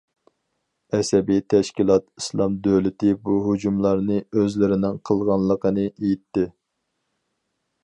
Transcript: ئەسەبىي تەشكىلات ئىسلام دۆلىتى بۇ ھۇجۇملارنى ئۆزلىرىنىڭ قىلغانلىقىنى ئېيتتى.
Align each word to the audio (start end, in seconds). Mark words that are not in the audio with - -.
ئەسەبىي 0.97 1.43
تەشكىلات 1.53 2.05
ئىسلام 2.21 2.55
دۆلىتى 2.69 3.13
بۇ 3.27 3.37
ھۇجۇملارنى 3.49 4.19
ئۆزلىرىنىڭ 4.31 4.99
قىلغانلىقىنى 5.11 5.87
ئېيتتى. 5.93 6.49